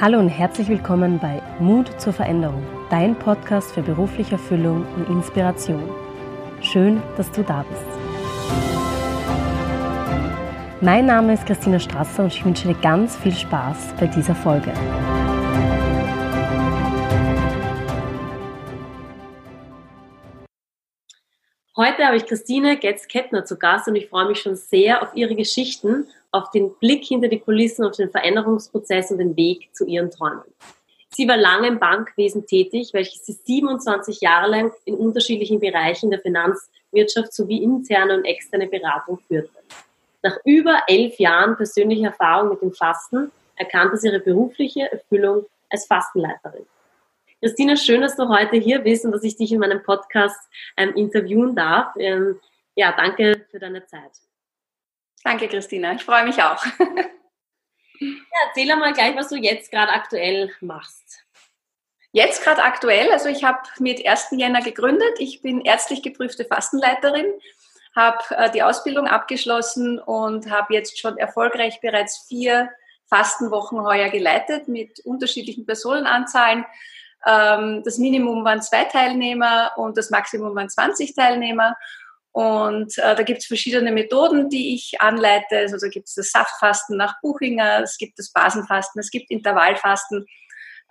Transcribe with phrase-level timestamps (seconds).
[0.00, 5.88] Hallo und herzlich willkommen bei Mut zur Veränderung, dein Podcast für berufliche Erfüllung und Inspiration.
[6.60, 7.86] Schön, dass du da bist.
[10.80, 14.72] Mein Name ist Christina Strasser und ich wünsche dir ganz viel Spaß bei dieser Folge.
[21.76, 25.36] Heute habe ich Christine Getz-Kettner zu Gast und ich freue mich schon sehr auf ihre
[25.36, 30.10] Geschichten, auf den Blick hinter die Kulissen, auf den Veränderungsprozess und den Weg zu ihren
[30.10, 30.42] Träumen.
[31.10, 36.18] Sie war lange im Bankwesen tätig, welches sie 27 Jahre lang in unterschiedlichen Bereichen der
[36.18, 39.48] Finanzwirtschaft sowie interne und externe Beratung führte.
[40.22, 45.86] Nach über elf Jahren persönlicher Erfahrung mit dem Fasten erkannte sie ihre berufliche Erfüllung als
[45.86, 46.66] Fastenleiterin.
[47.40, 50.40] Christina, schön, dass du heute hier bist und dass ich dich in meinem Podcast
[50.76, 51.94] ähm, interviewen darf.
[51.96, 52.40] Ähm,
[52.74, 54.10] ja, danke für deine Zeit.
[55.24, 55.94] Danke, Christina.
[55.94, 56.64] Ich freue mich auch.
[57.98, 61.24] ja, erzähl mal gleich, was du jetzt gerade aktuell machst.
[62.12, 64.28] Jetzt gerade aktuell, also ich habe mit 1.
[64.32, 65.18] Jänner gegründet.
[65.18, 67.26] Ich bin ärztlich geprüfte Fastenleiterin,
[67.96, 72.70] habe äh, die Ausbildung abgeschlossen und habe jetzt schon erfolgreich bereits vier
[73.06, 76.66] Fastenwochen heuer geleitet mit unterschiedlichen Personenanzahlen.
[77.26, 81.76] Ähm, das Minimum waren zwei Teilnehmer und das Maximum waren 20 Teilnehmer.
[82.34, 85.56] Und äh, da gibt es verschiedene Methoden, die ich anleite.
[85.56, 90.26] Also da gibt es das Saftfasten nach Buchinger, es gibt das Basenfasten, es gibt Intervallfasten.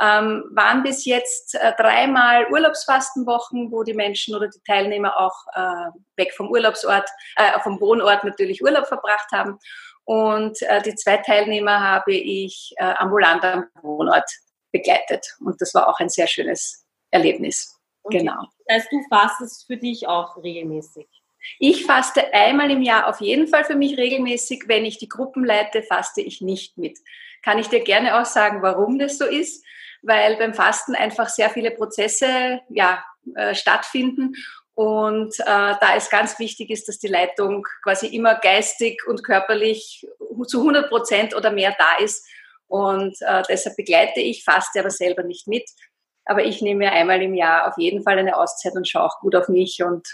[0.02, 5.92] Ähm, waren bis jetzt äh, dreimal Urlaubsfastenwochen, wo die Menschen oder die Teilnehmer auch äh,
[6.16, 9.60] weg vom Urlaubsort, äh, vom Wohnort natürlich Urlaub verbracht haben.
[10.06, 14.32] Und äh, die zwei Teilnehmer habe ich äh, ambulant am Wohnort
[14.72, 15.36] begleitet.
[15.42, 17.78] Und das war auch ein sehr schönes Erlebnis.
[18.04, 18.20] Okay.
[18.20, 18.48] Genau.
[18.66, 21.23] Das heißt, du fastest für dich auch regelmäßig?
[21.60, 24.64] Ich faste einmal im Jahr auf jeden Fall für mich regelmäßig.
[24.68, 27.00] Wenn ich die Gruppen leite, faste ich nicht mit.
[27.42, 29.66] Kann ich dir gerne auch sagen, warum das so ist?
[30.02, 33.04] Weil beim Fasten einfach sehr viele Prozesse ja,
[33.36, 34.34] äh, stattfinden
[34.76, 40.08] und äh, da es ganz wichtig ist, dass die Leitung quasi immer geistig und körperlich
[40.48, 42.26] zu 100 Prozent oder mehr da ist
[42.68, 45.70] und äh, deshalb begleite ich, faste aber selber nicht mit.
[46.26, 49.20] Aber ich nehme mir einmal im Jahr auf jeden Fall eine Auszeit und schaue auch
[49.20, 50.08] gut auf mich und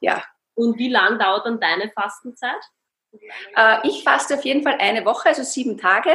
[0.00, 0.24] ja.
[0.60, 2.60] Und wie lang dauert dann deine Fastenzeit?
[3.56, 6.10] Äh, ich faste auf jeden Fall eine Woche, also sieben Tage.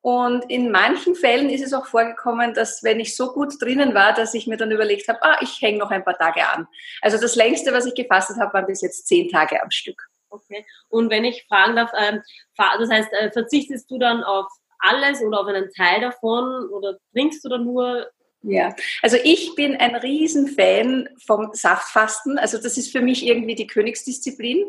[0.00, 4.14] Und in manchen Fällen ist es auch vorgekommen, dass wenn ich so gut drinnen war,
[4.14, 6.68] dass ich mir dann überlegt habe, ah, ich hänge noch ein paar Tage an.
[7.02, 10.00] Also das längste, was ich gefastet habe, waren bis jetzt zehn Tage am Stück.
[10.30, 10.64] Okay.
[10.88, 12.22] Und wenn ich fragen darf, ähm,
[12.56, 14.46] das heißt, äh, verzichtest du dann auf
[14.78, 18.08] alles oder auf einen Teil davon oder trinkst du da nur?
[18.42, 22.38] Ja, also ich bin ein Riesenfan vom Saftfasten.
[22.38, 24.64] Also das ist für mich irgendwie die Königsdisziplin.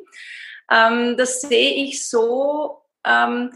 [0.71, 3.51] Ähm, das sehe ich so, ähm,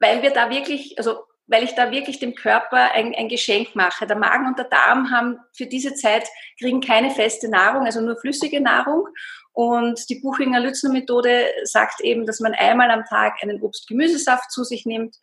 [0.00, 4.06] weil wir da wirklich, also weil ich da wirklich dem Körper ein, ein, Geschenk mache.
[4.06, 6.28] Der Magen und der Darm haben für diese Zeit,
[6.58, 9.06] kriegen keine feste Nahrung, also nur flüssige Nahrung.
[9.52, 14.64] Und die Buchinger Lützner Methode sagt eben, dass man einmal am Tag einen Obst-Gemüsesaft zu
[14.64, 15.16] sich nimmt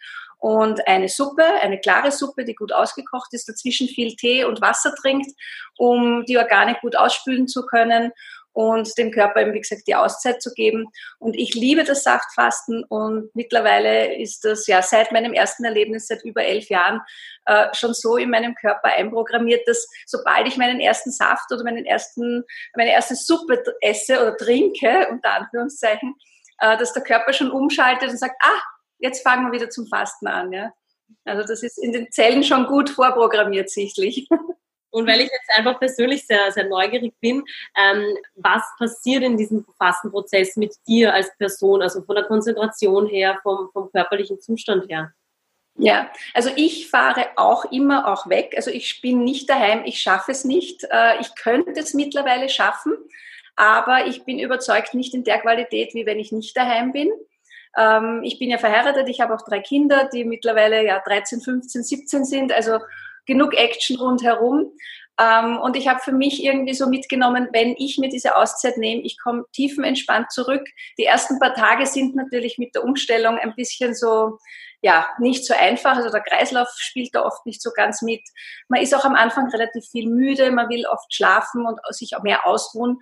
[0.43, 4.93] und eine Suppe, eine klare Suppe, die gut ausgekocht ist, dazwischen viel Tee und Wasser
[4.93, 5.31] trinkt,
[5.77, 8.11] um die Organe gut ausspülen zu können
[8.51, 10.87] und dem Körper eben, wie gesagt, die Auszeit zu geben.
[11.17, 16.25] Und ich liebe das Saftfasten und mittlerweile ist das ja seit meinem ersten Erlebnis, seit
[16.25, 16.99] über elf Jahren,
[17.45, 21.85] äh, schon so in meinem Körper einprogrammiert, dass sobald ich meinen ersten Saft oder meinen
[21.85, 22.43] ersten,
[22.75, 26.15] meine erste Suppe esse oder trinke, unter Anführungszeichen,
[26.59, 28.61] äh, dass der Körper schon umschaltet und sagt, ah,
[29.03, 30.51] jetzt fangen wir wieder zum Fasten an.
[30.51, 30.73] Ja?
[31.25, 34.27] Also das ist in den Zellen schon gut vorprogrammiert sichtlich.
[34.89, 37.43] Und weil ich jetzt einfach persönlich sehr, sehr neugierig bin,
[37.75, 43.39] ähm, was passiert in diesem Fastenprozess mit dir als Person, also von der Konzentration her,
[43.41, 45.11] vom, vom körperlichen Zustand her?
[45.79, 48.53] Ja, also ich fahre auch immer auch weg.
[48.55, 50.83] Also ich bin nicht daheim, ich schaffe es nicht.
[50.91, 52.95] Äh, ich könnte es mittlerweile schaffen,
[53.55, 57.11] aber ich bin überzeugt nicht in der Qualität, wie wenn ich nicht daheim bin.
[57.77, 61.83] Ähm, ich bin ja verheiratet, ich habe auch drei Kinder, die mittlerweile ja 13, 15,
[61.83, 62.51] 17 sind.
[62.51, 62.79] Also
[63.25, 64.71] genug Action rundherum.
[65.19, 69.03] Ähm, und ich habe für mich irgendwie so mitgenommen, wenn ich mir diese Auszeit nehme,
[69.03, 70.67] ich komme tiefenentspannt zurück.
[70.97, 74.39] Die ersten paar Tage sind natürlich mit der Umstellung ein bisschen so,
[74.81, 75.97] ja, nicht so einfach.
[75.97, 78.21] Also der Kreislauf spielt da oft nicht so ganz mit.
[78.69, 82.23] Man ist auch am Anfang relativ viel müde, man will oft schlafen und sich auch
[82.23, 82.99] mehr ausruhen.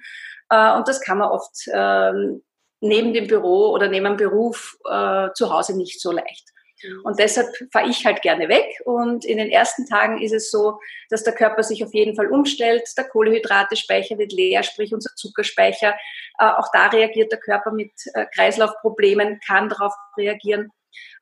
[0.50, 2.44] Äh, und das kann man oft ähm,
[2.82, 6.50] neben dem Büro oder neben dem Beruf äh, zu Hause nicht so leicht.
[6.84, 7.02] Mhm.
[7.04, 8.66] Und deshalb fahre ich halt gerne weg.
[8.86, 10.80] Und in den ersten Tagen ist es so,
[11.10, 12.84] dass der Körper sich auf jeden Fall umstellt.
[12.98, 15.96] Der Kohlehydrate-Speicher wird leer, sprich unser Zuckerspeicher.
[16.40, 20.72] Äh, auch da reagiert der Körper mit äh, Kreislaufproblemen, kann darauf reagieren.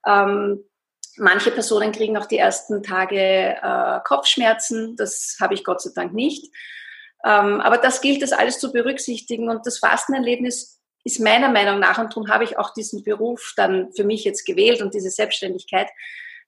[0.07, 0.63] Ähm,
[1.19, 3.19] Manche Personen kriegen auch die ersten Tage
[3.61, 4.95] äh, Kopfschmerzen.
[4.95, 6.49] Das habe ich Gott sei Dank nicht.
[7.25, 9.49] Ähm, aber das gilt es alles zu berücksichtigen.
[9.49, 13.91] Und das Fastenerlebnis ist meiner Meinung nach, und darum habe ich auch diesen Beruf dann
[13.93, 15.87] für mich jetzt gewählt und diese Selbstständigkeit,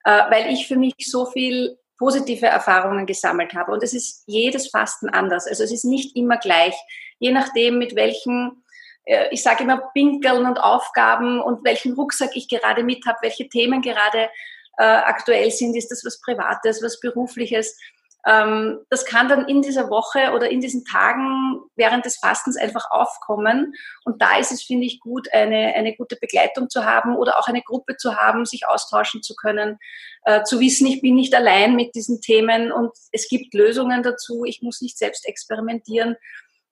[0.04, 3.72] äh, weil ich für mich so viel positive Erfahrungen gesammelt habe.
[3.72, 5.48] Und es ist jedes Fasten anders.
[5.48, 6.76] Also es ist nicht immer gleich.
[7.20, 8.64] Je nachdem, mit welchen,
[9.06, 13.48] äh, ich sage immer, Pinkeln und Aufgaben und welchen Rucksack ich gerade mit habe, welche
[13.48, 14.30] Themen gerade
[14.78, 15.78] äh, aktuell sind.
[15.78, 17.78] Ist das was Privates, was Berufliches?
[18.26, 22.92] Ähm, das kann dann in dieser Woche oder in diesen Tagen während des Fastens einfach
[22.92, 23.74] aufkommen.
[24.06, 27.48] Und da ist es, finde ich, gut, eine, eine gute Begleitung zu haben oder auch
[27.48, 29.80] eine Gruppe zu haben, sich austauschen zu können,
[30.24, 34.46] äh, zu wissen, ich bin nicht allein mit diesen Themen und es gibt Lösungen dazu.
[34.46, 36.16] Ich muss nicht selbst experimentieren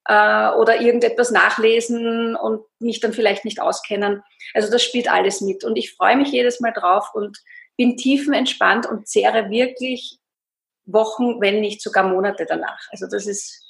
[0.06, 4.22] äh, oder irgendetwas nachlesen und mich dann vielleicht nicht auskennen.
[4.54, 5.64] Also das spielt alles mit.
[5.64, 7.40] Und ich freue mich jedes Mal drauf und
[7.76, 10.20] bin tiefenentspannt und zehre wirklich
[10.92, 12.88] Wochen, wenn nicht sogar Monate danach.
[12.92, 13.64] Also das ist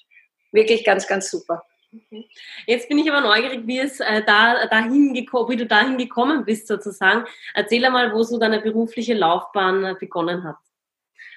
[0.52, 1.64] wirklich ganz, ganz super.
[1.94, 2.30] Okay.
[2.68, 6.68] Jetzt bin ich aber neugierig, wie es äh, da dahin wie du dahin gekommen bist
[6.68, 7.26] sozusagen.
[7.56, 10.58] Erzähl einmal, wo so deine berufliche Laufbahn äh, begonnen hat.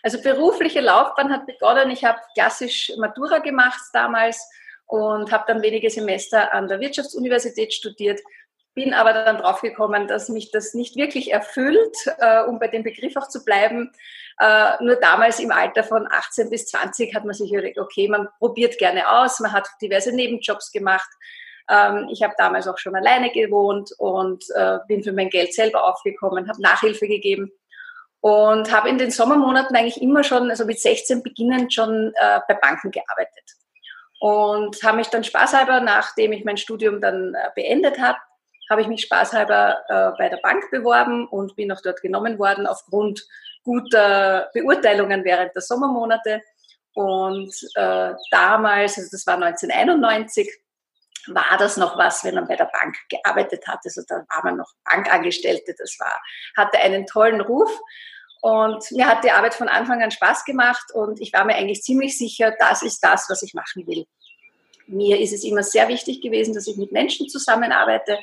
[0.03, 1.91] Also berufliche Laufbahn hat begonnen.
[1.91, 4.47] Ich habe klassisch Matura gemacht damals
[4.87, 8.21] und habe dann wenige Semester an der Wirtschaftsuniversität studiert
[8.75, 13.17] bin aber dann draufgekommen, dass mich das nicht wirklich erfüllt, äh, um bei dem Begriff
[13.17, 13.93] auch zu bleiben.
[14.39, 18.29] Äh, nur damals im Alter von 18 bis 20 hat man sich überlegt, okay, man
[18.39, 21.09] probiert gerne aus, man hat diverse Nebenjobs gemacht.
[21.69, 25.85] Ähm, ich habe damals auch schon alleine gewohnt und äh, bin für mein Geld selber
[25.85, 27.53] aufgekommen, habe Nachhilfe gegeben
[28.21, 32.55] und habe in den Sommermonaten eigentlich immer schon, also mit 16 beginnend schon äh, bei
[32.55, 33.45] Banken gearbeitet.
[34.21, 38.19] Und habe mich dann spaßhalber, nachdem ich mein Studium dann äh, beendet habe,
[38.73, 42.67] habe ich mich spaßhalber äh, bei der Bank beworben und bin auch dort genommen worden
[42.67, 43.25] aufgrund
[43.63, 46.43] guter Beurteilungen während der Sommermonate.
[46.95, 50.51] Und äh, damals, also das war 1991,
[51.29, 53.79] war das noch was, wenn man bei der Bank gearbeitet hat.
[53.85, 55.75] Also da war man noch Bankangestellte.
[55.79, 56.21] Das war,
[56.57, 57.71] hatte einen tollen Ruf.
[58.41, 61.83] Und mir hat die Arbeit von Anfang an Spaß gemacht und ich war mir eigentlich
[61.83, 64.05] ziemlich sicher, das ist das, was ich machen will.
[64.89, 68.19] Mir ist es immer sehr wichtig gewesen, dass ich mit Menschen zusammenarbeite,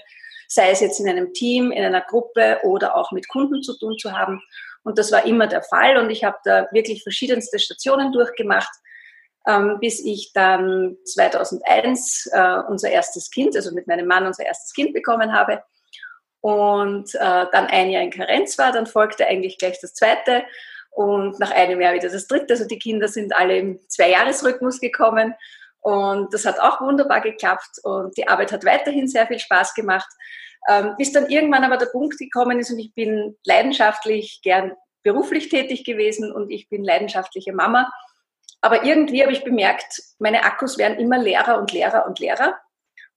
[0.50, 3.98] sei es jetzt in einem Team, in einer Gruppe oder auch mit Kunden zu tun
[3.98, 4.42] zu haben.
[4.84, 8.72] Und das war immer der Fall und ich habe da wirklich verschiedenste Stationen durchgemacht,
[9.48, 14.74] ähm, bis ich dann 2001 äh, unser erstes Kind, also mit meinem Mann unser erstes
[14.74, 15.64] Kind bekommen habe
[16.42, 20.44] und äh, dann ein Jahr in Karenz war, dann folgte eigentlich gleich das zweite
[20.92, 22.54] und nach einem Jahr wieder das dritte.
[22.54, 25.36] Also die Kinder sind alle im Zweijahresrhythmus gekommen
[25.82, 30.10] und das hat auch wunderbar geklappt und die Arbeit hat weiterhin sehr viel Spaß gemacht.
[30.68, 34.74] Ähm, bis dann irgendwann aber der Punkt gekommen ist und ich bin leidenschaftlich gern
[35.04, 37.90] beruflich tätig gewesen und ich bin leidenschaftliche Mama.
[38.62, 42.60] Aber irgendwie habe ich bemerkt, meine Akkus werden immer leerer und leerer und leerer.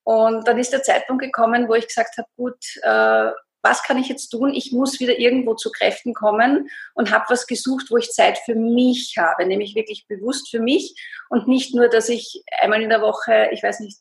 [0.05, 3.31] Und dann ist der Zeitpunkt gekommen, wo ich gesagt habe, gut, äh,
[3.63, 4.53] was kann ich jetzt tun?
[4.53, 8.55] Ich muss wieder irgendwo zu Kräften kommen und habe was gesucht, wo ich Zeit für
[8.55, 10.95] mich habe, nämlich wirklich bewusst für mich
[11.29, 13.99] und nicht nur, dass ich einmal in der Woche, ich weiß nicht,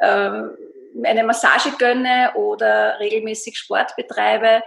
[0.00, 0.56] ähm,
[1.04, 4.62] eine Massage gönne oder regelmäßig Sport betreibe.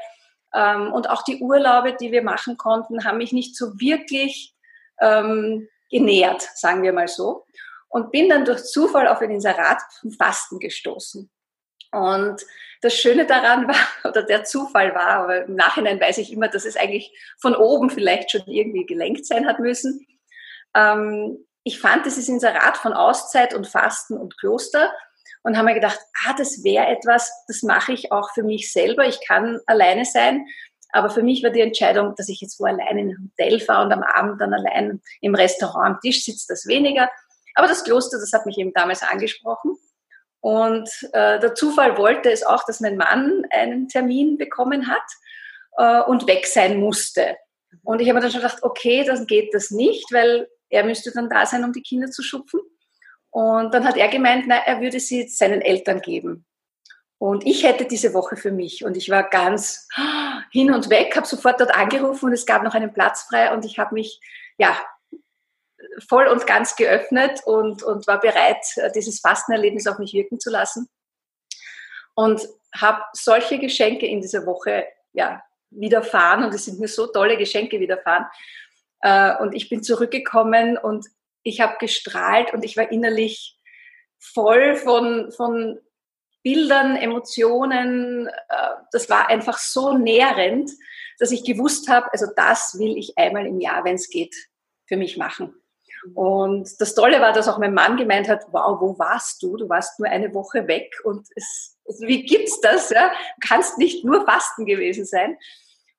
[0.53, 4.53] Ähm, und auch die Urlaube, die wir machen konnten, haben mich nicht so wirklich
[4.99, 7.45] ähm, genährt, sagen wir mal so.
[7.87, 11.29] Und bin dann durch Zufall auf ein Inserat vom Fasten gestoßen.
[11.91, 12.45] Und
[12.81, 13.75] das Schöne daran war,
[14.09, 17.89] oder der Zufall war, aber im Nachhinein weiß ich immer, dass es eigentlich von oben
[17.89, 20.05] vielleicht schon irgendwie gelenkt sein hat müssen.
[20.75, 24.91] Ähm, ich fand dieses Inserat von Auszeit und Fasten und Kloster
[25.43, 29.05] und habe mir gedacht, ah, das wäre etwas, das mache ich auch für mich selber.
[29.07, 30.45] Ich kann alleine sein,
[30.91, 33.85] aber für mich war die Entscheidung, dass ich jetzt wo allein in ein Hotel fahre
[33.85, 37.09] und am Abend dann allein im Restaurant am Tisch sitze, das weniger.
[37.55, 39.77] Aber das Kloster, das hat mich eben damals angesprochen.
[40.41, 45.03] Und äh, der Zufall wollte es auch, dass mein Mann einen Termin bekommen hat
[45.77, 47.35] äh, und weg sein musste.
[47.83, 51.11] Und ich habe mir dann schon gedacht, okay, dann geht das nicht, weil er müsste
[51.11, 52.61] dann da sein, um die Kinder zu schupfen.
[53.31, 56.45] Und dann hat er gemeint, na, er würde sie seinen Eltern geben.
[57.17, 58.85] Und ich hätte diese Woche für mich.
[58.85, 59.87] Und ich war ganz
[60.51, 63.65] hin und weg, habe sofort dort angerufen und es gab noch einen Platz frei und
[63.65, 64.21] ich habe mich
[64.57, 64.75] ja
[66.07, 68.63] voll und ganz geöffnet und, und war bereit,
[68.95, 70.89] dieses Fastenerlebnis auf mich wirken zu lassen.
[72.15, 72.41] Und
[72.75, 77.79] habe solche Geschenke in dieser Woche ja, widerfahren und es sind mir so tolle Geschenke
[77.79, 78.25] widerfahren.
[79.01, 81.07] Äh, und ich bin zurückgekommen und
[81.43, 83.57] ich habe gestrahlt und ich war innerlich
[84.19, 85.79] voll von, von
[86.43, 88.27] Bildern, Emotionen.
[88.27, 88.31] Äh,
[88.91, 90.71] das war einfach so nährend,
[91.19, 94.35] dass ich gewusst habe, also das will ich einmal im Jahr, wenn es geht,
[94.87, 95.53] für mich machen.
[96.13, 99.57] Und das Tolle war, dass auch mein Mann gemeint hat, wow, wo warst du?
[99.57, 102.89] Du warst nur eine Woche weg und es, also wie gibt's das?
[102.89, 103.09] Ja?
[103.09, 105.37] Du kannst nicht nur Fasten gewesen sein.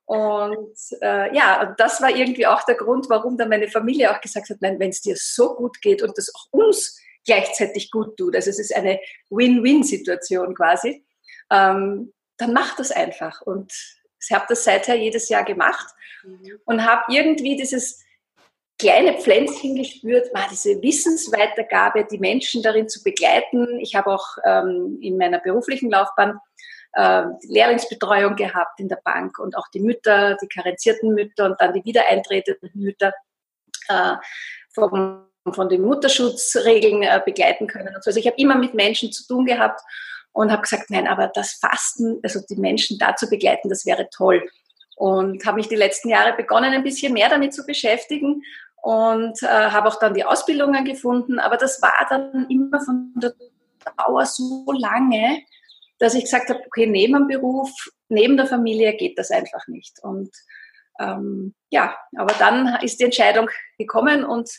[0.07, 4.51] Und äh, ja, das war irgendwie auch der Grund, warum dann meine Familie auch gesagt
[4.51, 8.35] hat, nein, wenn es dir so gut geht und das auch uns gleichzeitig gut tut,
[8.35, 11.05] also es ist eine Win-Win-Situation quasi,
[11.51, 13.41] ähm, dann mach das einfach.
[13.43, 13.73] Und
[14.21, 16.59] ich habe das seither jedes Jahr gemacht mhm.
[16.65, 18.03] und habe irgendwie dieses
[18.81, 23.79] kleine Pflänzchen gespürt, war diese Wissensweitergabe, die Menschen darin zu begleiten.
[23.79, 26.41] Ich habe auch ähm, in meiner beruflichen Laufbahn
[26.95, 31.75] äh, Lehrlingsbetreuung gehabt in der Bank und auch die Mütter, die karenzierten Mütter und dann
[31.75, 33.13] die wiedereintretenden Mütter
[33.89, 34.15] äh,
[34.75, 37.95] vom, von den Mutterschutzregeln äh, begleiten können.
[37.95, 39.83] Also ich habe immer mit Menschen zu tun gehabt
[40.33, 44.09] und habe gesagt, nein, aber das Fasten, also die Menschen da zu begleiten, das wäre
[44.11, 44.49] toll.
[44.97, 48.43] Und habe mich die letzten Jahre begonnen, ein bisschen mehr damit zu beschäftigen
[48.83, 51.39] und äh, habe auch dann die Ausbildungen gefunden.
[51.39, 53.35] Aber das war dann immer von der
[53.97, 55.43] Dauer so lange,
[55.99, 57.71] dass ich gesagt habe, okay, neben dem Beruf,
[58.09, 60.03] neben der Familie geht das einfach nicht.
[60.03, 60.31] Und
[60.99, 64.51] ähm, ja, aber dann ist die Entscheidung gekommen und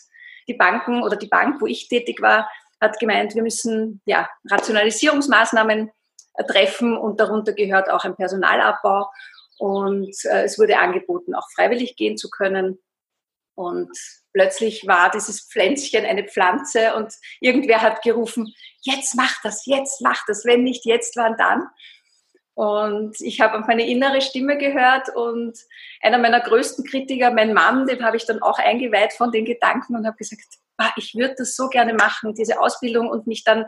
[0.48, 2.50] die Banken oder die Bank, wo ich tätig war,
[2.80, 5.92] hat gemeint, wir müssen ja Rationalisierungsmaßnahmen
[6.36, 9.10] äh, treffen und darunter gehört auch ein Personalabbau.
[9.60, 12.80] Und äh, es wurde angeboten, auch freiwillig gehen zu können.
[13.62, 13.91] Und
[14.34, 18.51] plötzlich war dieses Pflänzchen eine Pflanze und irgendwer hat gerufen,
[18.82, 21.68] jetzt mach das, jetzt mach das, wenn nicht jetzt, wann dann?
[22.56, 25.58] Und ich habe auf meine innere Stimme gehört und
[26.01, 29.96] einer meiner größten Kritiker, mein Mann, den habe ich dann auch eingeweiht von den Gedanken
[29.96, 30.41] und habe gesagt,
[30.77, 33.65] ah, ich würde das so gerne machen, diese Ausbildung und mich dann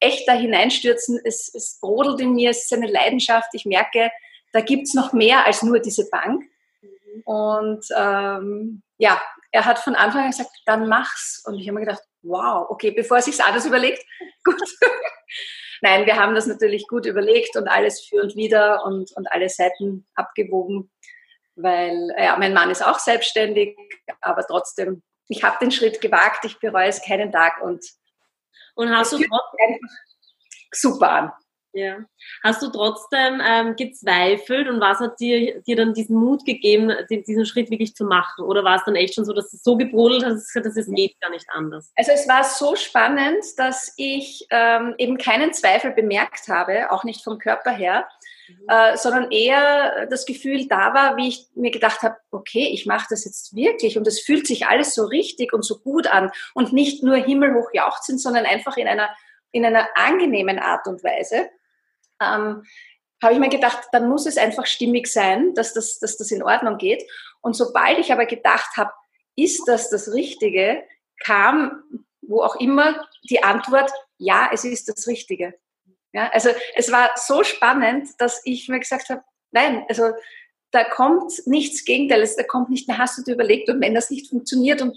[0.00, 1.20] echt da hineinstürzen.
[1.24, 3.50] Es, es brodelt in mir, es ist eine Leidenschaft.
[3.52, 4.10] Ich merke,
[4.52, 6.44] da gibt es noch mehr als nur diese Bank.
[7.24, 9.20] Und ähm, ja,
[9.52, 11.42] er hat von Anfang an gesagt, dann mach's.
[11.46, 14.04] Und ich habe mir gedacht, wow, okay, bevor er sich anders überlegt,
[14.44, 14.60] gut.
[15.80, 19.48] Nein, wir haben das natürlich gut überlegt und alles für und wieder und, und alle
[19.48, 20.90] Seiten abgewogen,
[21.54, 23.76] weil ja, mein Mann ist auch selbstständig,
[24.20, 27.84] aber trotzdem, ich habe den Schritt gewagt, ich bereue es keinen Tag und,
[28.74, 29.78] und hast du trotzdem
[30.72, 31.32] super an.
[31.72, 31.98] Ja.
[32.42, 37.44] Hast du trotzdem ähm, gezweifelt und was hat dir, dir dann diesen Mut gegeben, diesen
[37.44, 38.44] Schritt wirklich zu machen?
[38.44, 41.20] Oder war es dann echt schon so, dass es so gebrodelt hat, dass es geht
[41.20, 41.92] gar nicht anders?
[41.96, 47.22] Also es war so spannend, dass ich ähm, eben keinen Zweifel bemerkt habe, auch nicht
[47.22, 48.08] vom Körper her,
[48.48, 48.66] mhm.
[48.68, 53.06] äh, sondern eher das Gefühl da war, wie ich mir gedacht habe, okay, ich mache
[53.10, 56.72] das jetzt wirklich und es fühlt sich alles so richtig und so gut an und
[56.72, 59.10] nicht nur himmelhoch jauchzend, sondern einfach in einer
[59.52, 61.50] in einer angenehmen Art und Weise
[62.20, 62.64] ähm,
[63.22, 66.42] habe ich mir gedacht, dann muss es einfach stimmig sein, dass das, dass das in
[66.42, 67.02] Ordnung geht.
[67.40, 68.92] Und sobald ich aber gedacht habe,
[69.36, 70.84] ist das das Richtige,
[71.20, 71.82] kam,
[72.22, 75.54] wo auch immer, die Antwort, ja, es ist das Richtige.
[76.12, 80.12] Ja, also es war so spannend, dass ich mir gesagt habe, nein, also
[80.70, 84.10] da kommt nichts Gegenteils, da kommt nicht, na, hast du dir überlegt und wenn das
[84.10, 84.96] nicht funktioniert und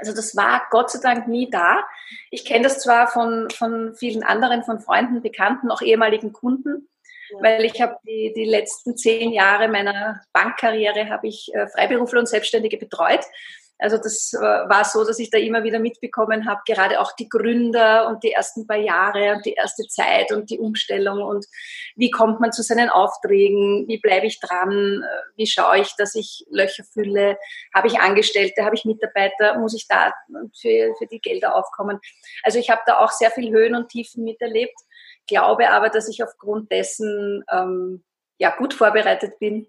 [0.00, 1.84] also das war Gott sei Dank nie da.
[2.30, 6.88] Ich kenne das zwar von, von vielen anderen, von Freunden, Bekannten, auch ehemaligen Kunden,
[7.30, 7.38] ja.
[7.42, 12.28] weil ich habe die, die letzten zehn Jahre meiner Bankkarriere habe ich äh, Freiberufler und
[12.28, 13.24] Selbstständige betreut.
[13.80, 17.28] Also das äh, war so, dass ich da immer wieder mitbekommen habe, gerade auch die
[17.28, 21.46] Gründer und die ersten paar Jahre und die erste Zeit und die Umstellung und
[21.96, 26.14] wie kommt man zu seinen Aufträgen, wie bleibe ich dran, äh, wie schaue ich, dass
[26.14, 27.38] ich Löcher fülle,
[27.74, 30.12] habe ich Angestellte, habe ich Mitarbeiter, muss ich da
[30.60, 31.98] für, für die Gelder aufkommen.
[32.42, 34.78] Also ich habe da auch sehr viel Höhen und Tiefen miterlebt,
[35.26, 38.04] glaube aber, dass ich aufgrund dessen ähm,
[38.38, 39.66] ja gut vorbereitet bin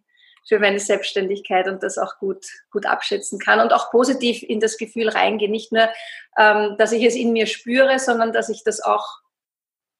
[0.47, 4.77] für meine Selbstständigkeit und das auch gut, gut abschätzen kann und auch positiv in das
[4.77, 5.49] Gefühl reingehe.
[5.49, 5.89] Nicht nur,
[6.37, 9.07] ähm, dass ich es in mir spüre, sondern dass ich das auch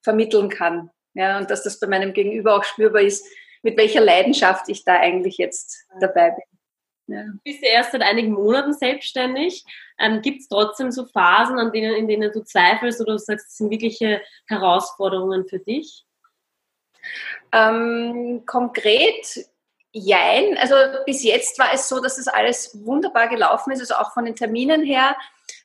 [0.01, 0.89] vermitteln kann.
[1.13, 3.25] Ja, und dass das bei meinem Gegenüber auch spürbar ist,
[3.63, 7.15] mit welcher Leidenschaft ich da eigentlich jetzt dabei bin.
[7.15, 7.23] Ja.
[7.23, 9.65] Du bist ja erst seit einigen Monaten selbstständig.
[9.99, 13.47] Ähm, Gibt es trotzdem so Phasen, an denen, in denen du zweifelst oder du sagst,
[13.49, 16.05] es sind wirkliche Herausforderungen für dich?
[17.51, 19.45] Ähm, konkret
[19.93, 24.13] Jein, also bis jetzt war es so, dass das alles wunderbar gelaufen ist, also auch
[24.13, 25.17] von den Terminen her.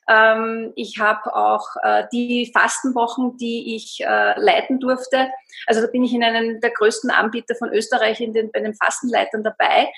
[0.09, 5.29] Ähm, ich habe auch äh, die Fastenwochen, die ich äh, leiten durfte.
[5.65, 8.75] Also da bin ich in einem der größten Anbieter von Österreich in den, bei den
[8.75, 9.91] Fastenleitern dabei.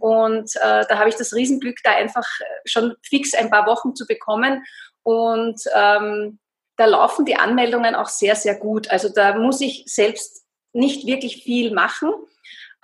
[0.00, 2.26] Und äh, da habe ich das Riesenglück, da einfach
[2.64, 4.64] schon fix ein paar Wochen zu bekommen.
[5.02, 6.38] Und ähm,
[6.76, 8.90] da laufen die Anmeldungen auch sehr, sehr gut.
[8.90, 12.12] Also da muss ich selbst nicht wirklich viel machen.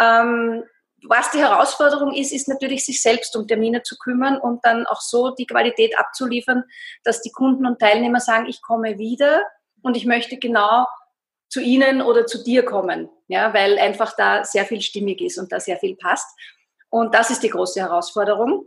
[0.01, 0.65] Ähm,
[1.09, 5.01] was die Herausforderung ist, ist natürlich, sich selbst um Termine zu kümmern und dann auch
[5.01, 6.65] so die Qualität abzuliefern,
[7.05, 9.43] dass die Kunden und Teilnehmer sagen, ich komme wieder
[9.83, 10.87] und ich möchte genau
[11.49, 15.51] zu Ihnen oder zu dir kommen, ja, weil einfach da sehr viel stimmig ist und
[15.51, 16.29] da sehr viel passt.
[16.91, 18.67] Und das ist die große Herausforderung.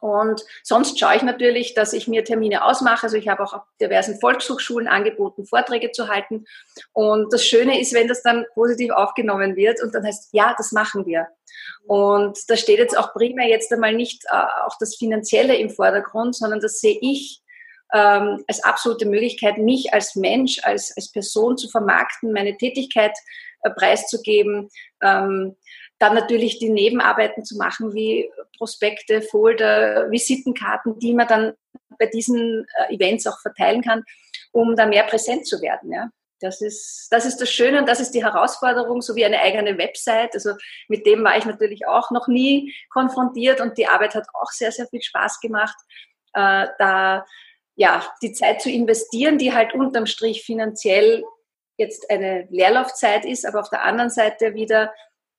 [0.00, 3.04] Und sonst schaue ich natürlich, dass ich mir Termine ausmache.
[3.04, 6.44] Also ich habe auch auf diversen Volkshochschulen angeboten, Vorträge zu halten.
[6.92, 10.72] Und das Schöne ist, wenn das dann positiv aufgenommen wird und dann heißt, ja, das
[10.72, 11.28] machen wir.
[11.86, 16.36] Und da steht jetzt auch primär jetzt einmal nicht äh, auch das Finanzielle im Vordergrund,
[16.36, 17.40] sondern das sehe ich
[17.94, 23.16] ähm, als absolute Möglichkeit, mich als Mensch, als, als Person zu vermarkten, meine Tätigkeit
[23.62, 24.68] äh, preiszugeben.
[25.02, 25.56] Ähm,
[25.98, 31.52] dann natürlich die Nebenarbeiten zu machen, wie Prospekte, Folder, Visitenkarten, die man dann
[31.98, 34.02] bei diesen äh, Events auch verteilen kann,
[34.52, 35.92] um da mehr präsent zu werden.
[35.92, 36.10] Ja.
[36.40, 39.78] Das ist, das ist das Schöne und das ist die Herausforderung, so wie eine eigene
[39.78, 40.34] Website.
[40.34, 40.54] Also
[40.88, 44.72] mit dem war ich natürlich auch noch nie konfrontiert und die Arbeit hat auch sehr,
[44.72, 45.76] sehr viel Spaß gemacht,
[46.34, 47.24] äh, da
[47.76, 51.24] ja, die Zeit zu investieren, die halt unterm Strich finanziell
[51.76, 54.92] jetzt eine Leerlaufzeit ist, aber auf der anderen Seite wieder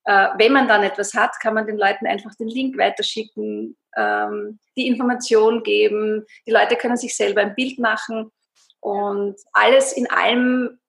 [0.06, 4.60] äh, wenn man dann etwas hat, kann man den Leuten einfach den Link weiterschicken, ähm,
[4.78, 6.26] die Information geben.
[6.46, 8.32] Die Leute können sich selber ein Bild machen
[8.80, 10.80] und alles in allem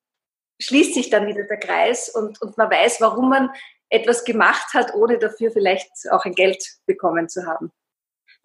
[0.61, 3.51] schließt sich dann wieder der Kreis und, und man weiß, warum man
[3.89, 7.73] etwas gemacht hat, ohne dafür vielleicht auch ein Geld bekommen zu haben.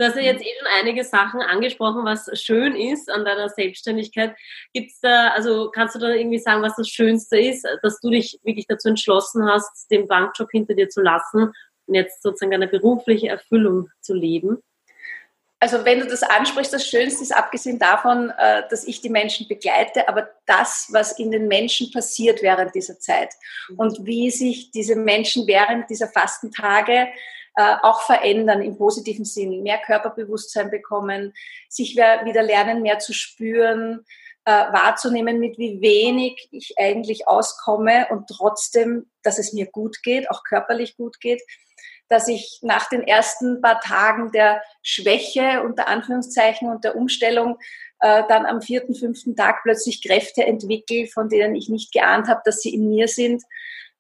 [0.02, 4.36] Du hast ja jetzt eh schon einige Sachen angesprochen, was schön ist an deiner Selbstständigkeit.
[4.74, 8.40] Gibt's da, also kannst du da irgendwie sagen, was das Schönste ist, dass du dich
[8.42, 11.54] wirklich dazu entschlossen hast, den Bankjob hinter dir zu lassen
[11.86, 14.64] und jetzt sozusagen eine berufliche Erfüllung zu leben?
[15.60, 19.48] Also wenn du das ansprichst, das Schönste ist abgesehen davon, äh, dass ich die Menschen
[19.48, 23.30] begleite, aber das, was in den Menschen passiert während dieser Zeit
[23.78, 27.08] und wie sich diese Menschen während dieser Fastentage
[27.56, 31.34] äh, auch verändern im positiven Sinn, mehr Körperbewusstsein bekommen,
[31.70, 34.06] sich wieder lernen, mehr zu spüren,
[34.46, 40.32] äh, wahrzunehmen, mit wie wenig ich eigentlich auskomme und trotzdem, dass es mir gut geht,
[40.32, 41.42] auch körperlich gut geht,
[42.10, 47.58] dass ich nach den ersten paar Tagen der Schwäche unter Anführungszeichen und der Umstellung
[48.00, 52.42] äh, dann am vierten, fünften Tag plötzlich Kräfte entwickle, von denen ich nicht geahnt habe,
[52.44, 53.44] dass sie in mir sind,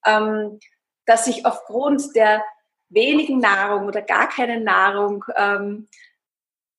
[0.05, 0.59] ähm,
[1.05, 2.43] dass ich aufgrund der
[2.91, 5.87] wenigen Nahrung oder gar keine Nahrung ähm,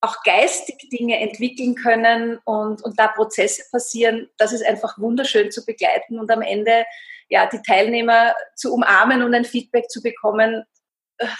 [0.03, 5.65] auch geistig Dinge entwickeln können und, und da Prozesse passieren, das ist einfach wunderschön zu
[5.65, 6.85] begleiten und am Ende
[7.29, 10.65] ja die Teilnehmer zu umarmen und ein Feedback zu bekommen.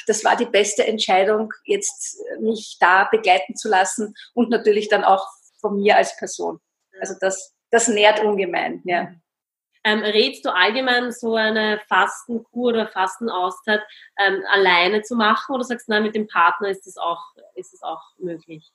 [0.08, 5.28] Das war die beste Entscheidung, jetzt mich da begleiten zu lassen und natürlich dann auch
[5.60, 6.60] von mir als Person.
[7.02, 8.82] Also das, das nährt ungemein.
[8.86, 9.14] Ja.
[9.84, 13.82] Ähm, rätst du allgemein so eine Fastenkur oder Fastenauszeit
[14.17, 17.22] ähm, alleine zu machen oder sagst du, nein, mit dem Partner ist es auch,
[17.56, 18.72] ist es auch möglich?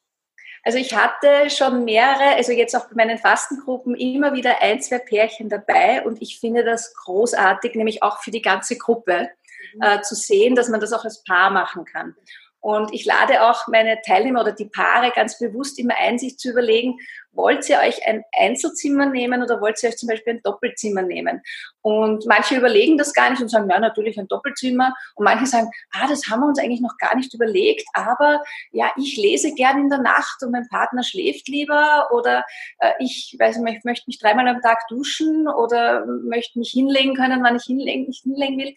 [0.65, 4.99] Also ich hatte schon mehrere, also jetzt auch bei meinen Fastengruppen immer wieder ein, zwei
[4.99, 9.31] Pärchen dabei und ich finde das großartig, nämlich auch für die ganze Gruppe
[9.75, 9.83] mhm.
[9.83, 12.15] äh, zu sehen, dass man das auch als Paar machen kann.
[12.61, 16.51] Und ich lade auch meine Teilnehmer oder die Paare ganz bewusst immer ein, sich zu
[16.51, 16.99] überlegen,
[17.33, 21.41] wollt ihr euch ein Einzelzimmer nehmen oder wollt ihr euch zum Beispiel ein Doppelzimmer nehmen?
[21.83, 24.95] Und manche überlegen das gar nicht und sagen, ja, natürlich ein Doppelzimmer.
[25.15, 28.43] Und manche sagen, ah, das haben wir uns eigentlich noch gar nicht überlegt, aber
[28.73, 32.45] ja, ich lese gern in der Nacht und mein Partner schläft lieber oder
[32.81, 37.15] äh, ich weiß nicht, ich möchte mich dreimal am Tag duschen oder möchte mich hinlegen
[37.15, 38.75] können, wann ich hinlegen, nicht hinlegen will.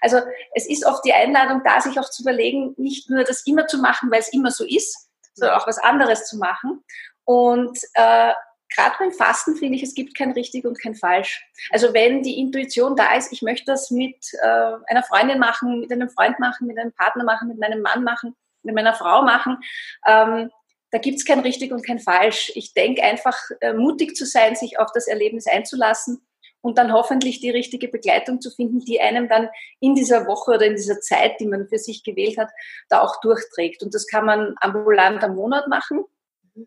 [0.00, 0.20] Also
[0.54, 3.78] es ist oft die Einladung da, sich auch zu überlegen, nicht nur das immer zu
[3.78, 6.82] machen, weil es immer so ist, sondern auch was anderes zu machen.
[7.24, 8.32] Und äh,
[8.74, 11.44] gerade beim Fasten finde ich, es gibt kein richtig und kein falsch.
[11.70, 15.92] Also wenn die Intuition da ist, ich möchte das mit äh, einer Freundin machen, mit
[15.92, 19.58] einem Freund machen, mit einem Partner machen, mit meinem Mann machen, mit meiner Frau machen,
[20.06, 20.50] ähm,
[20.90, 22.52] da gibt es kein richtig und kein falsch.
[22.54, 26.24] Ich denke einfach, äh, mutig zu sein, sich auf das Erlebnis einzulassen
[26.64, 29.50] und dann hoffentlich die richtige Begleitung zu finden, die einem dann
[29.80, 32.48] in dieser Woche oder in dieser Zeit, die man für sich gewählt hat,
[32.88, 33.82] da auch durchträgt.
[33.82, 36.04] Und das kann man ambulant am Monat machen,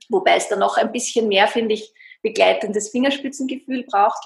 [0.09, 4.23] wobei es dann noch ein bisschen mehr, finde ich, begleitendes Fingerspitzengefühl braucht.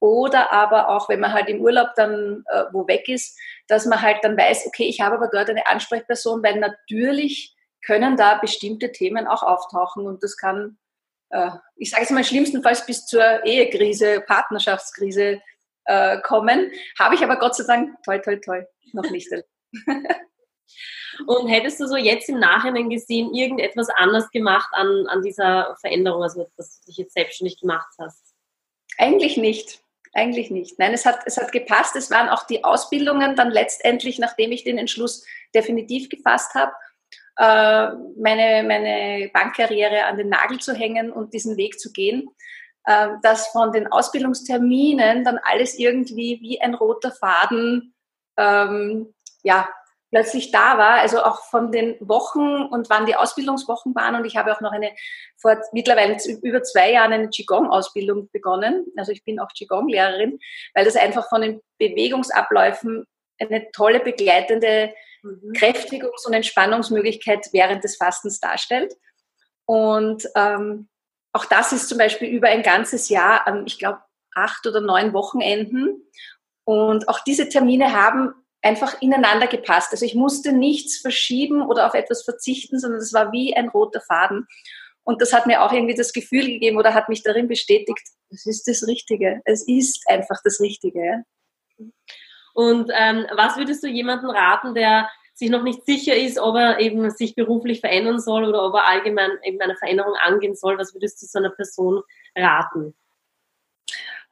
[0.00, 4.00] Oder aber auch, wenn man halt im Urlaub dann äh, wo weg ist, dass man
[4.00, 8.92] halt dann weiß, okay, ich habe aber dort eine Ansprechperson, weil natürlich können da bestimmte
[8.92, 10.78] Themen auch auftauchen und das kann
[11.76, 15.40] ich sage es mal schlimmstenfalls bis zur Ehekrise, Partnerschaftskrise
[15.84, 16.70] äh, kommen.
[16.98, 19.30] Habe ich aber Gott sei Dank, toi, toi, toi, noch nicht.
[21.26, 26.22] Und hättest du so jetzt im Nachhinein gesehen, irgendetwas anders gemacht an, an dieser Veränderung,
[26.22, 28.34] also dass du dich jetzt selbstständig gemacht hast?
[28.98, 29.82] Eigentlich nicht.
[30.14, 30.78] Eigentlich nicht.
[30.78, 31.96] Nein, es hat, es hat gepasst.
[31.96, 36.72] Es waren auch die Ausbildungen dann letztendlich, nachdem ich den Entschluss definitiv gefasst habe,
[37.36, 42.28] äh, meine, meine Bankkarriere an den Nagel zu hängen und diesen Weg zu gehen,
[42.84, 47.94] äh, dass von den Ausbildungsterminen dann alles irgendwie wie ein roter Faden
[48.36, 49.68] ähm, ja,
[50.12, 54.14] plötzlich da war, also auch von den Wochen und wann die Ausbildungswochen waren.
[54.14, 54.92] Und ich habe auch noch eine,
[55.38, 58.84] vor mittlerweile über zwei Jahren eine Qigong-Ausbildung begonnen.
[58.96, 60.38] Also ich bin auch Qigong-Lehrerin,
[60.74, 63.06] weil das einfach von den Bewegungsabläufen
[63.38, 65.52] eine tolle begleitende mhm.
[65.52, 68.94] Kräftigungs- und Entspannungsmöglichkeit während des Fastens darstellt.
[69.64, 70.88] Und ähm,
[71.32, 74.00] auch das ist zum Beispiel über ein ganzes Jahr an, ich glaube,
[74.34, 76.02] acht oder neun Wochenenden.
[76.64, 79.92] Und auch diese Termine haben einfach ineinander gepasst.
[79.92, 84.00] Also ich musste nichts verschieben oder auf etwas verzichten, sondern es war wie ein roter
[84.00, 84.46] Faden.
[85.04, 88.46] Und das hat mir auch irgendwie das Gefühl gegeben oder hat mich darin bestätigt, es
[88.46, 89.40] ist das Richtige.
[89.44, 91.24] Es ist einfach das Richtige.
[92.52, 96.78] Und ähm, was würdest du jemandem raten, der sich noch nicht sicher ist, ob er
[96.78, 100.78] eben sich beruflich verändern soll oder ob er allgemein eben eine Veränderung angehen soll?
[100.78, 102.02] Was würdest du so einer Person
[102.36, 102.94] raten?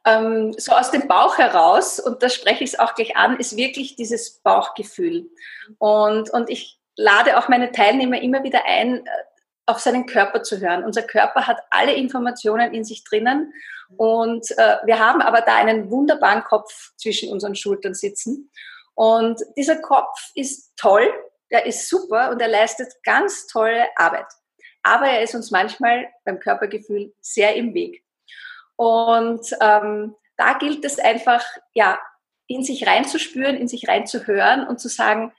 [0.05, 3.57] ähm, so aus dem Bauch heraus, und da spreche ich es auch gleich an, ist
[3.57, 5.29] wirklich dieses Bauchgefühl.
[5.77, 9.09] Und, und ich lade auch meine Teilnehmer immer wieder ein, äh,
[9.65, 10.83] auf seinen Körper zu hören.
[10.83, 13.53] Unser Körper hat alle Informationen in sich drinnen
[13.97, 18.51] und äh, wir haben aber da einen wunderbaren Kopf zwischen unseren Schultern sitzen.
[18.93, 21.11] Und dieser Kopf ist toll,
[21.49, 24.27] er ist super und er leistet ganz tolle Arbeit.
[24.83, 28.03] Aber er ist uns manchmal beim Körpergefühl sehr im Weg.
[28.75, 31.43] Und ähm, da gilt es einfach,
[31.73, 31.99] ja,
[32.47, 35.33] in sich reinzuspüren, in sich reinzuhören und zu sagen,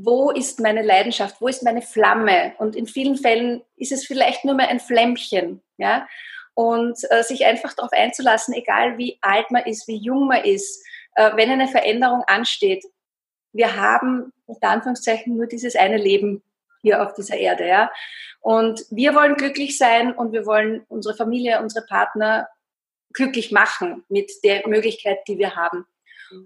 [0.00, 2.52] wo ist meine Leidenschaft, wo ist meine Flamme?
[2.58, 6.06] Und in vielen Fällen ist es vielleicht nur mehr ein Flämmchen, ja.
[6.54, 10.84] Und äh, sich einfach darauf einzulassen, egal wie alt man ist, wie jung man ist,
[11.14, 12.84] äh, wenn eine Veränderung ansteht.
[13.52, 16.42] Wir haben unter Anführungszeichen nur dieses eine Leben
[16.82, 17.90] hier auf dieser Erde, ja.
[18.40, 22.48] Und wir wollen glücklich sein und wir wollen unsere Familie, unsere Partner
[23.14, 25.86] glücklich machen mit der Möglichkeit, die wir haben.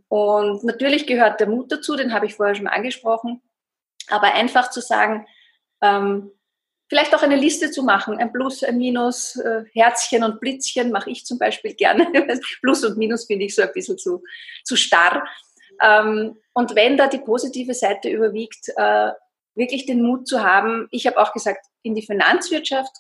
[0.09, 3.43] Und natürlich gehört der Mut dazu, den habe ich vorher schon angesprochen.
[4.09, 5.27] Aber einfach zu sagen,
[5.81, 6.31] ähm,
[6.89, 11.11] vielleicht auch eine Liste zu machen, ein Plus, ein Minus, äh, Herzchen und Blitzchen mache
[11.11, 12.07] ich zum Beispiel gerne.
[12.61, 14.23] Plus und Minus finde ich so ein bisschen zu,
[14.65, 15.27] zu starr.
[15.81, 19.13] Ähm, und wenn da die positive Seite überwiegt, äh,
[19.55, 20.89] wirklich den Mut zu haben.
[20.91, 22.93] Ich habe auch gesagt, in die Finanzwirtschaft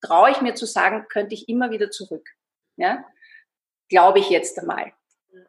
[0.00, 2.28] traue ich mir zu sagen, könnte ich immer wieder zurück.
[2.76, 3.04] Ja?
[3.88, 4.92] Glaube ich jetzt einmal.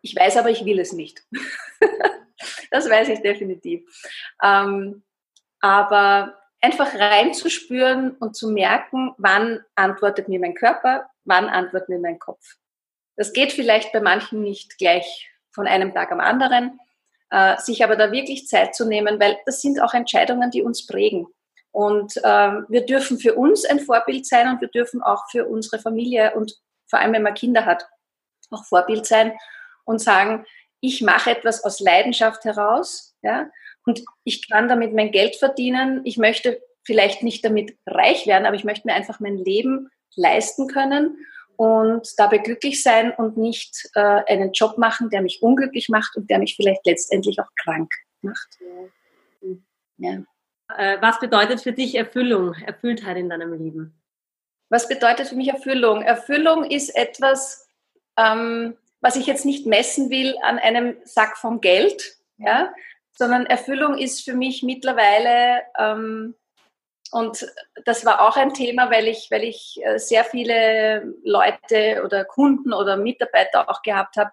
[0.01, 1.23] Ich weiß aber, ich will es nicht.
[2.71, 3.83] das weiß ich definitiv.
[4.41, 5.03] Ähm,
[5.59, 12.19] aber einfach reinzuspüren und zu merken, wann antwortet mir mein Körper, wann antwortet mir mein
[12.19, 12.41] Kopf.
[13.15, 16.79] Das geht vielleicht bei manchen nicht gleich von einem Tag am anderen,
[17.29, 20.87] äh, sich aber da wirklich Zeit zu nehmen, weil das sind auch Entscheidungen, die uns
[20.87, 21.27] prägen.
[21.71, 25.79] Und ähm, wir dürfen für uns ein Vorbild sein und wir dürfen auch für unsere
[25.79, 26.53] Familie und
[26.87, 27.87] vor allem, wenn man Kinder hat,
[28.51, 29.33] auch Vorbild sein
[29.85, 30.45] und sagen,
[30.79, 33.49] ich mache etwas aus Leidenschaft heraus, ja,
[33.85, 36.01] und ich kann damit mein Geld verdienen.
[36.05, 40.67] Ich möchte vielleicht nicht damit reich werden, aber ich möchte mir einfach mein Leben leisten
[40.67, 41.17] können
[41.55, 46.29] und dabei glücklich sein und nicht äh, einen Job machen, der mich unglücklich macht und
[46.29, 47.91] der mich vielleicht letztendlich auch krank
[48.21, 48.57] macht.
[49.97, 50.23] Ja.
[50.75, 54.01] Äh, was bedeutet für dich Erfüllung, Erfülltheit in deinem Leben?
[54.69, 56.01] Was bedeutet für mich Erfüllung?
[56.01, 57.69] Erfüllung ist etwas,
[58.17, 62.73] ähm, was ich jetzt nicht messen will an einem Sack von Geld, ja,
[63.15, 66.35] sondern Erfüllung ist für mich mittlerweile ähm,
[67.11, 67.45] und
[67.85, 72.73] das war auch ein Thema, weil ich, weil ich äh, sehr viele Leute oder Kunden
[72.73, 74.31] oder Mitarbeiter auch gehabt habe,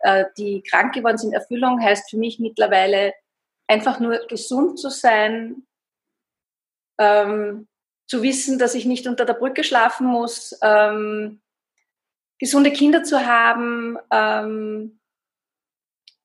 [0.00, 1.32] äh, die krank geworden sind.
[1.32, 3.14] Erfüllung heißt für mich mittlerweile
[3.66, 5.66] einfach nur gesund zu sein,
[6.98, 7.66] ähm,
[8.06, 11.40] zu wissen, dass ich nicht unter der Brücke schlafen muss, ähm,
[12.38, 14.98] gesunde Kinder zu haben, ähm,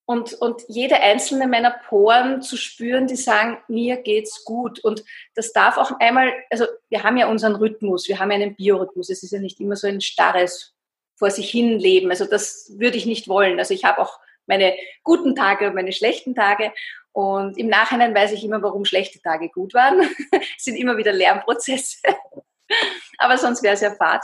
[0.06, 4.80] und, und jede einzelne meiner Poren zu spüren, die sagen, mir geht's gut.
[4.84, 8.56] Und das darf auch einmal, also wir haben ja unseren Rhythmus, wir haben ja einen
[8.56, 9.10] Biorhythmus.
[9.10, 10.76] Es ist ja nicht immer so ein starres
[11.16, 12.10] vor sich hin Leben.
[12.10, 13.60] Also das würde ich nicht wollen.
[13.60, 16.74] Also ich habe auch meine guten Tage und meine schlechten Tage.
[17.14, 20.02] Und im Nachhinein weiß ich immer, warum schlechte Tage gut waren.
[20.32, 22.00] es sind immer wieder Lernprozesse.
[23.20, 24.22] Aber sonst wäre es ja fad.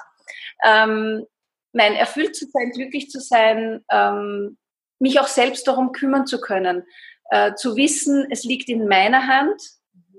[0.65, 1.25] Ähm,
[1.73, 4.57] nein, erfüllt zu sein, glücklich zu sein, ähm,
[4.99, 6.83] mich auch selbst darum kümmern zu können,
[7.29, 9.61] äh, zu wissen, es liegt in meiner Hand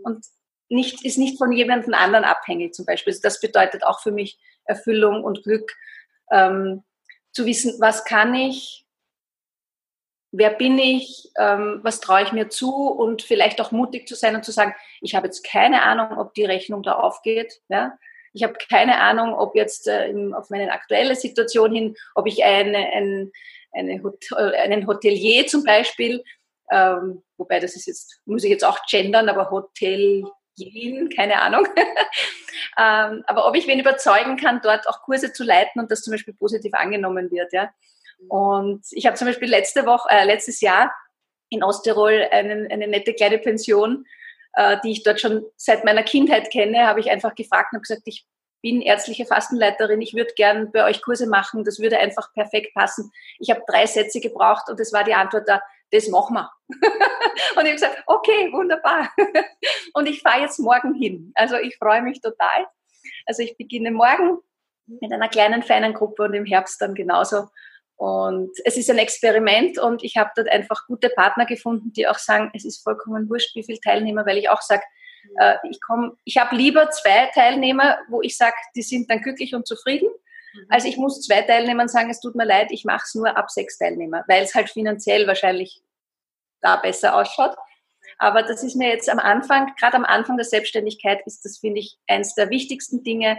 [0.04, 0.24] und
[0.68, 3.12] nicht, ist nicht von jemandem anderen abhängig zum Beispiel.
[3.12, 5.76] Also das bedeutet auch für mich Erfüllung und Glück.
[6.30, 6.84] Ähm,
[7.32, 8.86] zu wissen, was kann ich,
[10.32, 14.36] wer bin ich, ähm, was traue ich mir zu und vielleicht auch mutig zu sein
[14.36, 17.60] und zu sagen, ich habe jetzt keine Ahnung, ob die Rechnung da aufgeht.
[17.68, 17.98] Ja?
[18.32, 22.78] Ich habe keine Ahnung, ob jetzt äh, auf meine aktuelle Situation hin, ob ich eine,
[22.92, 23.32] ein,
[23.72, 26.22] eine Hot einen Hotelier zum Beispiel,
[26.70, 31.66] ähm, wobei das ist jetzt, muss ich jetzt auch gendern, aber Hotelien, keine Ahnung.
[32.78, 36.12] ähm, aber ob ich wen überzeugen kann, dort auch Kurse zu leiten und das zum
[36.12, 37.52] Beispiel positiv angenommen wird.
[37.52, 37.70] Ja?
[38.28, 40.92] Und ich habe zum Beispiel letzte Woche, äh, letztes Jahr
[41.48, 44.06] in Osttirol einen, eine nette kleine Pension,
[44.54, 48.02] äh, die ich dort schon seit meiner Kindheit kenne, habe ich einfach gefragt und gesagt,
[48.04, 48.26] ich
[48.62, 53.10] bin ärztliche Fastenleiterin, ich würde gern bei euch Kurse machen, das würde einfach perfekt passen.
[53.38, 56.50] Ich habe drei Sätze gebraucht und das war die Antwort da, das machen wir.
[56.68, 59.10] und ich habe gesagt, okay, wunderbar.
[59.94, 61.32] und ich fahre jetzt morgen hin.
[61.34, 62.66] Also ich freue mich total.
[63.26, 64.38] Also ich beginne morgen
[65.00, 67.48] mit einer kleinen, feinen Gruppe und im Herbst dann genauso.
[68.00, 72.16] Und es ist ein Experiment und ich habe dort einfach gute Partner gefunden, die auch
[72.16, 74.80] sagen, es ist vollkommen wurscht, wie viele Teilnehmer, weil ich auch sage,
[75.38, 79.54] äh, ich komme, ich habe lieber zwei Teilnehmer, wo ich sage, die sind dann glücklich
[79.54, 80.66] und zufrieden, mhm.
[80.70, 83.50] als ich muss zwei Teilnehmern sagen, es tut mir leid, ich mache es nur ab
[83.50, 85.82] sechs Teilnehmer, weil es halt finanziell wahrscheinlich
[86.62, 87.54] da besser ausschaut.
[88.16, 91.80] Aber das ist mir jetzt am Anfang, gerade am Anfang der Selbstständigkeit, ist das, finde
[91.80, 93.38] ich, eins der wichtigsten Dinge,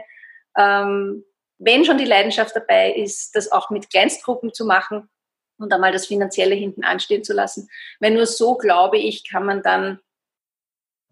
[0.55, 1.25] ähm,
[1.63, 5.09] wenn schon die Leidenschaft dabei ist, das auch mit Kleinstgruppen zu machen
[5.57, 7.69] und einmal das Finanzielle hinten anstehen zu lassen.
[7.99, 9.99] Weil nur so, glaube ich, kann man dann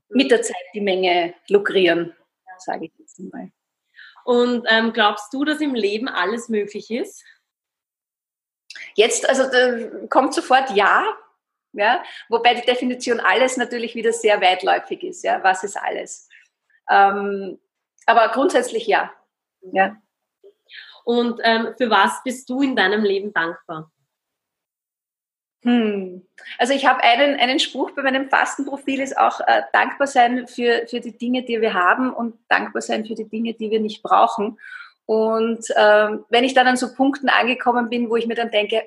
[0.10, 2.16] mit der Zeit die Menge lukrieren,
[2.58, 3.52] sage ich jetzt mal.
[4.26, 7.24] Und ähm, glaubst du, dass im Leben alles möglich ist?
[8.96, 9.44] Jetzt, also
[10.10, 11.06] kommt sofort ja,
[11.74, 15.24] ja, wobei die Definition alles natürlich wieder sehr weitläufig ist.
[15.24, 16.28] Ja, was ist alles?
[16.90, 17.60] Ähm,
[18.08, 19.14] aber grundsätzlich ja.
[19.72, 19.96] ja.
[21.04, 23.92] Und ähm, für was bist du in deinem Leben dankbar?
[25.64, 26.26] Hm.
[26.58, 30.88] Also ich habe einen, einen Spruch bei meinem Fastenprofil ist auch äh, dankbar sein für,
[30.88, 34.02] für die Dinge, die wir haben und dankbar sein für die Dinge, die wir nicht
[34.02, 34.58] brauchen.
[35.06, 38.86] Und ähm, wenn ich dann an so Punkten angekommen bin, wo ich mir dann denke,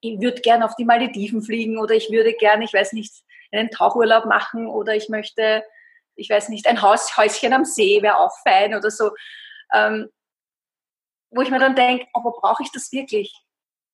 [0.00, 3.12] ich würde gerne auf die Malediven fliegen oder ich würde gerne, ich weiß nicht,
[3.52, 5.64] einen Tauchurlaub machen oder ich möchte,
[6.14, 9.10] ich weiß nicht, ein Haus, Häuschen am See wäre auch fein oder so.
[9.74, 10.08] Ähm,
[11.34, 13.34] wo ich mir dann denke, aber brauche ich das wirklich?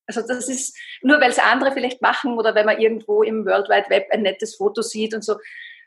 [0.06, 3.68] Also das ist nur, weil es andere vielleicht machen oder wenn man irgendwo im World
[3.68, 5.36] Wide Web ein nettes Foto sieht und so.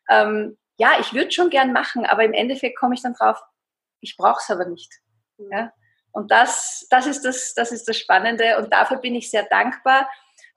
[0.10, 3.38] Ähm, ja, ich würde schon gern machen, aber im Endeffekt komme ich dann drauf,
[4.00, 4.92] ich brauche es aber nicht.
[5.52, 5.72] Ja?
[6.12, 10.10] Und das, das, ist das, das ist das Spannende und dafür bin ich sehr dankbar,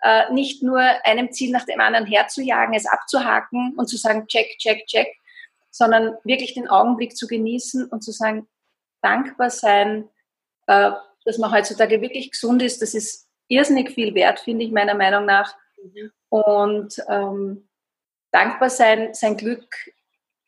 [0.03, 4.59] äh, nicht nur einem Ziel nach dem anderen herzujagen, es abzuhaken und zu sagen, check,
[4.59, 5.09] check, check,
[5.71, 8.47] sondern wirklich den Augenblick zu genießen und zu sagen,
[9.03, 10.09] dankbar sein,
[10.67, 10.93] äh,
[11.25, 15.27] dass man heutzutage wirklich gesund ist, das ist irrsinnig viel wert, finde ich meiner Meinung
[15.27, 15.55] nach.
[15.83, 16.13] Mhm.
[16.29, 17.69] Und ähm,
[18.31, 19.67] dankbar sein, sein Glück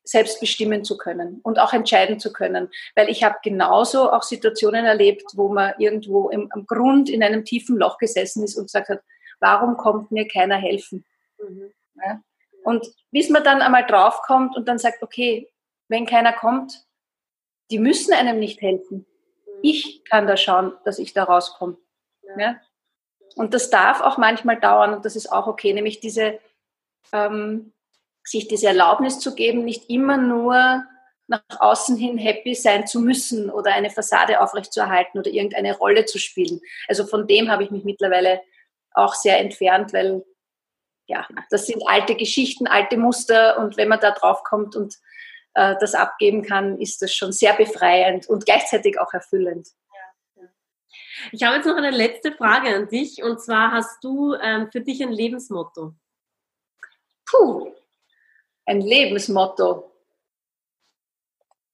[0.05, 2.71] selbst bestimmen zu können und auch entscheiden zu können.
[2.95, 7.45] Weil ich habe genauso auch Situationen erlebt, wo man irgendwo im, am Grund in einem
[7.45, 9.03] tiefen Loch gesessen ist und gesagt hat,
[9.41, 11.05] warum kommt mir keiner helfen?
[11.39, 11.73] Mhm.
[11.97, 12.21] Ja?
[12.65, 15.51] Und bis man dann einmal draufkommt und dann sagt, okay,
[15.89, 16.85] wenn keiner kommt,
[17.71, 19.07] die müssen einem nicht helfen
[19.63, 21.77] ich kann da schauen, dass ich da rauskomme.
[22.39, 22.57] Ja.
[23.37, 26.39] Und das darf auch manchmal dauern und das ist auch okay, nämlich diese,
[27.13, 27.73] ähm,
[28.25, 30.85] sich diese Erlaubnis zu geben, nicht immer nur
[31.29, 36.19] nach außen hin happy sein zu müssen oder eine Fassade aufrechtzuerhalten oder irgendeine Rolle zu
[36.19, 36.61] spielen.
[36.89, 38.41] Also von dem habe ich mich mittlerweile
[38.93, 40.25] auch sehr entfernt, weil
[41.07, 44.97] ja, das sind alte Geschichten, alte Muster und wenn man da drauf kommt und
[45.55, 49.69] äh, das abgeben kann, ist das schon sehr befreiend und gleichzeitig auch erfüllend.
[51.33, 54.81] Ich habe jetzt noch eine letzte Frage an dich und zwar hast du ähm, für
[54.81, 55.95] dich ein Lebensmotto?
[57.27, 57.73] Puh,
[58.67, 59.93] ein Lebensmotto.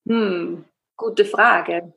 [0.06, 0.64] Hm,
[0.96, 1.92] gute Frage.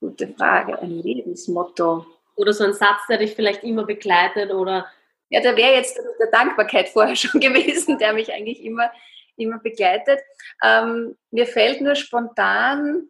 [0.00, 2.06] Gute Frage, ein Lebensmotto.
[2.36, 4.86] Oder so ein Satz, der dich vielleicht immer begleitet oder.
[5.28, 8.90] Ja, da wäre jetzt der Dankbarkeit vorher schon gewesen, der mich eigentlich immer
[9.36, 10.20] immer begleitet.
[10.62, 13.08] Ähm, mir fällt nur spontan,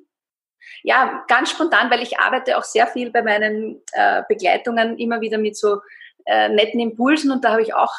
[0.83, 5.39] ja, ganz spontan, weil ich arbeite auch sehr viel bei meinen äh, Begleitungen immer wieder
[5.39, 5.81] mit so
[6.25, 7.95] äh, netten Impulsen und da habe ich auch,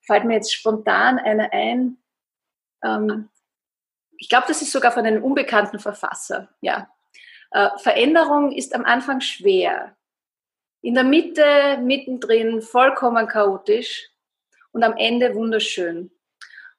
[0.00, 1.98] fällt mir jetzt spontan einer ein,
[2.82, 3.28] ähm,
[4.16, 6.88] ich glaube, das ist sogar von einem unbekannten Verfasser, ja.
[7.50, 9.96] Äh, Veränderung ist am Anfang schwer,
[10.80, 14.10] in der Mitte, mittendrin vollkommen chaotisch
[14.72, 16.10] und am Ende wunderschön.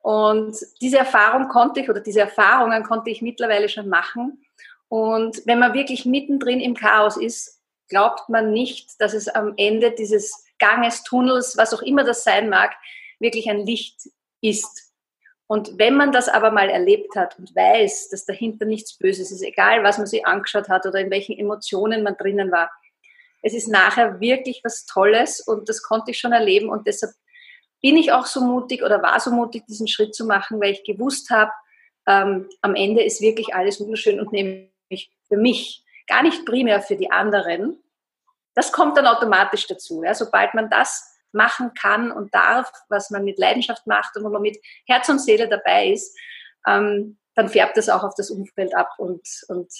[0.03, 4.45] Und diese Erfahrung konnte ich oder diese Erfahrungen konnte ich mittlerweile schon machen.
[4.89, 9.91] Und wenn man wirklich mittendrin im Chaos ist, glaubt man nicht, dass es am Ende
[9.91, 12.75] dieses Ganges, Tunnels, was auch immer das sein mag,
[13.19, 14.09] wirklich ein Licht
[14.41, 14.93] ist.
[15.47, 19.41] Und wenn man das aber mal erlebt hat und weiß, dass dahinter nichts Böses ist,
[19.41, 22.69] egal was man sich angeschaut hat oder in welchen Emotionen man drinnen war,
[23.41, 27.13] es ist nachher wirklich was Tolles und das konnte ich schon erleben und deshalb
[27.84, 30.86] bin ich auch so mutig oder war so mutig, diesen Schritt zu machen, weil ich
[30.86, 31.52] gewusst habe,
[32.08, 36.96] ähm, am Ende ist wirklich alles wunderschön und nämlich für mich, gar nicht primär für
[36.96, 37.82] die anderen.
[38.56, 40.04] Das kommt dann automatisch dazu.
[40.04, 40.13] Ja?
[40.13, 44.41] Sobald man das machen kann und darf, was man mit Leidenschaft macht und wo man
[44.41, 46.17] mit Herz und Seele dabei ist,
[46.65, 49.72] ähm, dann färbt das auch auf das Umfeld ab und, und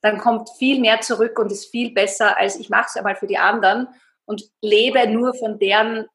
[0.00, 3.26] dann kommt viel mehr zurück und ist viel besser, als ich mache es einmal für
[3.26, 3.88] die anderen
[4.26, 6.06] und lebe nur von deren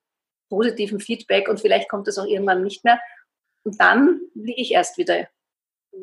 [0.54, 3.00] positiven Feedback und vielleicht kommt das auch irgendwann nicht mehr.
[3.64, 5.28] Und dann liege ich erst wieder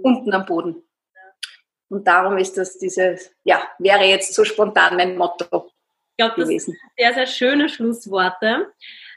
[0.03, 0.83] unten am Boden.
[1.89, 5.71] Und darum ist das diese, ja, wäre jetzt so spontan mein Motto.
[6.11, 8.73] Ich glaube, das sind sehr, sehr schöne Schlussworte.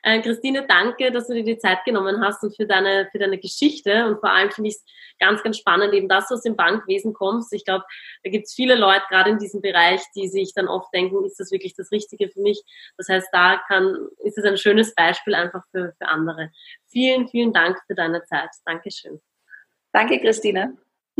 [0.06, 3.38] Äh, Christine, danke, dass du dir die Zeit genommen hast und für deine, für deine
[3.38, 4.06] Geschichte.
[4.06, 4.84] Und vor allem finde ich es
[5.18, 7.54] ganz, ganz spannend, eben dass du aus dem Bankwesen kommst.
[7.54, 7.86] Ich glaube,
[8.24, 11.40] da gibt es viele Leute, gerade in diesem Bereich, die sich dann oft denken, ist
[11.40, 12.62] das wirklich das Richtige für mich?
[12.98, 16.52] Das heißt, da kann, ist es ein schönes Beispiel einfach für, für andere.
[16.90, 18.50] Vielen, vielen Dank für deine Zeit.
[18.66, 19.22] Dankeschön.
[19.94, 20.78] Danke, Christine.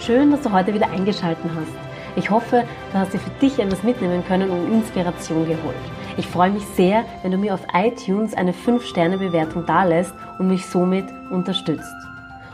[0.00, 1.87] Schön, dass du heute wieder eingeschaltet hast.
[2.18, 5.76] Ich hoffe, du hast dir für dich etwas mitnehmen können und Inspiration geholt.
[6.16, 11.04] Ich freue mich sehr, wenn du mir auf iTunes eine 5-Sterne-Bewertung dalässt und mich somit
[11.30, 11.94] unterstützt.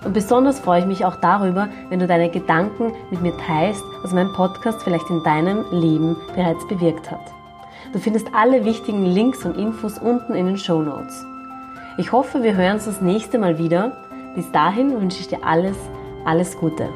[0.04, 4.12] Und besonders freue ich mich auch darüber, wenn du deine Gedanken mit mir teilst, was
[4.12, 7.32] mein Podcast vielleicht in deinem Leben bereits bewirkt hat.
[7.94, 11.24] Du findest alle wichtigen Links und Infos unten in den Show Notes.
[11.96, 13.92] Ich hoffe, wir hören uns das nächste Mal wieder.
[14.34, 15.76] Bis dahin wünsche ich dir alles,
[16.26, 16.90] alles Gute.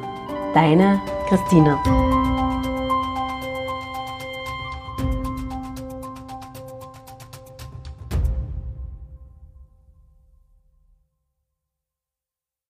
[0.53, 1.79] Deine Christina.